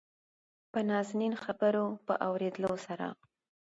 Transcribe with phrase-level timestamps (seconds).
[0.73, 3.07] دنازنين خبرو په اورېدلو سره